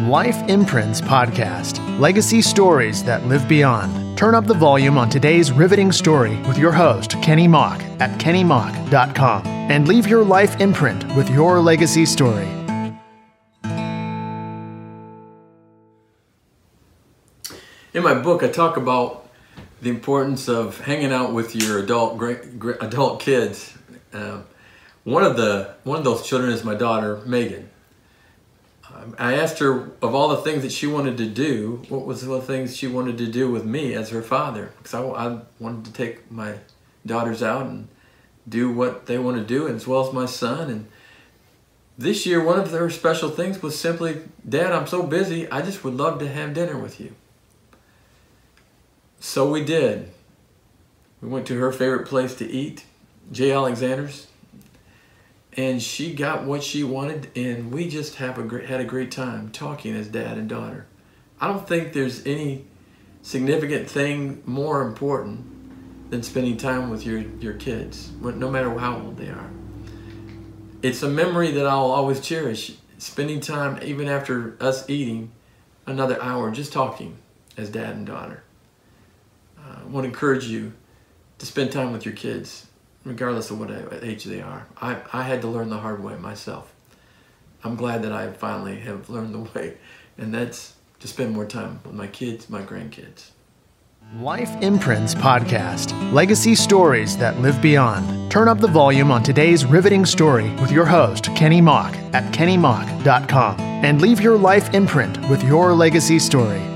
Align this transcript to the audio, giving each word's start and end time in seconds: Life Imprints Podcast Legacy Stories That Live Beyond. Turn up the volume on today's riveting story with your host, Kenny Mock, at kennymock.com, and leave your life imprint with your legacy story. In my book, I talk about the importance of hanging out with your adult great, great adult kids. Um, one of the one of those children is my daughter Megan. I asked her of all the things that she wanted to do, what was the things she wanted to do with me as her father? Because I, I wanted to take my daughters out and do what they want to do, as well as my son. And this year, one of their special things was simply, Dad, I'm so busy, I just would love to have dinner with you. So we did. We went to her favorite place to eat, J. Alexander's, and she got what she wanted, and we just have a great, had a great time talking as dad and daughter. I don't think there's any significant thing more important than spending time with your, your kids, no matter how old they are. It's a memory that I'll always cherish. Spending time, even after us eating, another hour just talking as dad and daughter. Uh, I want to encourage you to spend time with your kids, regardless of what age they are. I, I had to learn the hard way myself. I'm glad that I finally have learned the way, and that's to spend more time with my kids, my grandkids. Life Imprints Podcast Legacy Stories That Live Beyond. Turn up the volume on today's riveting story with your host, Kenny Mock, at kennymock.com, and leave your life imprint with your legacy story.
Life 0.00 0.48
Imprints 0.48 1.00
Podcast 1.00 1.78
Legacy 2.00 2.40
Stories 2.42 3.04
That 3.04 3.26
Live 3.26 3.46
Beyond. 3.46 4.18
Turn 4.18 4.34
up 4.34 4.46
the 4.46 4.54
volume 4.54 4.96
on 4.96 5.08
today's 5.10 5.52
riveting 5.52 5.92
story 5.92 6.36
with 6.48 6.58
your 6.58 6.72
host, 6.72 7.12
Kenny 7.22 7.46
Mock, 7.46 7.80
at 8.00 8.18
kennymock.com, 8.18 9.46
and 9.46 9.86
leave 9.86 10.08
your 10.08 10.24
life 10.24 10.60
imprint 10.60 11.04
with 11.14 11.30
your 11.30 11.60
legacy 11.60 12.04
story. 12.06 12.48
In 17.94 18.02
my 18.02 18.14
book, 18.14 18.42
I 18.42 18.48
talk 18.48 18.76
about 18.78 19.28
the 19.82 19.90
importance 19.90 20.48
of 20.48 20.80
hanging 20.80 21.12
out 21.12 21.32
with 21.32 21.54
your 21.54 21.78
adult 21.78 22.16
great, 22.18 22.58
great 22.58 22.78
adult 22.80 23.20
kids. 23.20 23.76
Um, 24.12 24.46
one 25.04 25.22
of 25.22 25.36
the 25.36 25.74
one 25.84 25.98
of 25.98 26.04
those 26.04 26.26
children 26.26 26.50
is 26.50 26.64
my 26.64 26.74
daughter 26.74 27.20
Megan. 27.26 27.68
I 29.18 29.34
asked 29.34 29.58
her 29.58 29.92
of 30.00 30.14
all 30.14 30.28
the 30.28 30.38
things 30.38 30.62
that 30.62 30.72
she 30.72 30.86
wanted 30.86 31.16
to 31.18 31.26
do, 31.26 31.82
what 31.88 32.06
was 32.06 32.24
the 32.24 32.40
things 32.40 32.76
she 32.76 32.86
wanted 32.86 33.18
to 33.18 33.26
do 33.26 33.50
with 33.50 33.64
me 33.64 33.94
as 33.94 34.10
her 34.10 34.22
father? 34.22 34.72
Because 34.78 34.94
I, 34.94 35.02
I 35.02 35.40
wanted 35.58 35.84
to 35.86 35.92
take 35.92 36.30
my 36.30 36.56
daughters 37.04 37.42
out 37.42 37.66
and 37.66 37.88
do 38.48 38.72
what 38.72 39.06
they 39.06 39.18
want 39.18 39.36
to 39.36 39.44
do, 39.44 39.68
as 39.68 39.86
well 39.86 40.06
as 40.06 40.12
my 40.12 40.26
son. 40.26 40.70
And 40.70 40.88
this 41.98 42.26
year, 42.26 42.42
one 42.42 42.58
of 42.58 42.70
their 42.70 42.90
special 42.90 43.30
things 43.30 43.62
was 43.62 43.78
simply, 43.78 44.22
Dad, 44.48 44.72
I'm 44.72 44.86
so 44.86 45.02
busy, 45.02 45.50
I 45.50 45.62
just 45.62 45.84
would 45.84 45.94
love 45.94 46.18
to 46.20 46.28
have 46.28 46.54
dinner 46.54 46.76
with 46.76 47.00
you. 47.00 47.14
So 49.20 49.48
we 49.48 49.64
did. 49.64 50.10
We 51.20 51.28
went 51.28 51.46
to 51.46 51.58
her 51.58 51.70
favorite 51.70 52.08
place 52.08 52.34
to 52.36 52.50
eat, 52.50 52.84
J. 53.30 53.52
Alexander's, 53.52 54.26
and 55.56 55.82
she 55.82 56.14
got 56.14 56.44
what 56.44 56.62
she 56.62 56.82
wanted, 56.82 57.30
and 57.36 57.72
we 57.72 57.88
just 57.88 58.16
have 58.16 58.38
a 58.38 58.42
great, 58.42 58.66
had 58.66 58.80
a 58.80 58.84
great 58.84 59.10
time 59.10 59.50
talking 59.50 59.94
as 59.94 60.08
dad 60.08 60.38
and 60.38 60.48
daughter. 60.48 60.86
I 61.40 61.48
don't 61.48 61.66
think 61.66 61.92
there's 61.92 62.24
any 62.26 62.64
significant 63.22 63.88
thing 63.90 64.42
more 64.46 64.82
important 64.82 66.10
than 66.10 66.22
spending 66.22 66.56
time 66.56 66.90
with 66.90 67.04
your, 67.04 67.20
your 67.40 67.54
kids, 67.54 68.10
no 68.20 68.50
matter 68.50 68.76
how 68.78 68.96
old 68.98 69.16
they 69.16 69.28
are. 69.28 69.50
It's 70.82 71.02
a 71.02 71.08
memory 71.08 71.52
that 71.52 71.66
I'll 71.66 71.90
always 71.90 72.20
cherish. 72.20 72.72
Spending 72.98 73.40
time, 73.40 73.80
even 73.82 74.08
after 74.08 74.56
us 74.60 74.88
eating, 74.88 75.32
another 75.86 76.22
hour 76.22 76.50
just 76.50 76.72
talking 76.72 77.18
as 77.56 77.68
dad 77.70 77.96
and 77.96 78.06
daughter. 78.06 78.42
Uh, 79.58 79.80
I 79.80 79.84
want 79.84 80.04
to 80.04 80.08
encourage 80.08 80.46
you 80.46 80.72
to 81.38 81.46
spend 81.46 81.72
time 81.72 81.92
with 81.92 82.04
your 82.04 82.14
kids, 82.14 82.66
regardless 83.04 83.50
of 83.50 83.58
what 83.58 83.70
age 84.02 84.24
they 84.24 84.40
are. 84.40 84.66
I, 84.80 85.00
I 85.12 85.22
had 85.22 85.40
to 85.42 85.48
learn 85.48 85.70
the 85.70 85.78
hard 85.78 86.02
way 86.02 86.16
myself. 86.16 86.74
I'm 87.64 87.76
glad 87.76 88.02
that 88.02 88.12
I 88.12 88.30
finally 88.32 88.80
have 88.80 89.08
learned 89.08 89.34
the 89.34 89.38
way, 89.58 89.76
and 90.18 90.32
that's 90.34 90.74
to 91.00 91.08
spend 91.08 91.32
more 91.32 91.46
time 91.46 91.80
with 91.84 91.94
my 91.94 92.06
kids, 92.06 92.48
my 92.48 92.62
grandkids. 92.62 93.30
Life 94.20 94.50
Imprints 94.60 95.14
Podcast 95.14 96.12
Legacy 96.12 96.54
Stories 96.54 97.16
That 97.16 97.40
Live 97.40 97.62
Beyond. 97.62 98.30
Turn 98.30 98.46
up 98.46 98.58
the 98.58 98.68
volume 98.68 99.10
on 99.10 99.22
today's 99.22 99.64
riveting 99.64 100.04
story 100.04 100.50
with 100.56 100.70
your 100.70 100.84
host, 100.84 101.34
Kenny 101.34 101.62
Mock, 101.62 101.94
at 102.12 102.30
kennymock.com, 102.34 103.58
and 103.60 104.02
leave 104.02 104.20
your 104.20 104.36
life 104.36 104.74
imprint 104.74 105.18
with 105.30 105.42
your 105.44 105.72
legacy 105.72 106.18
story. 106.18 106.71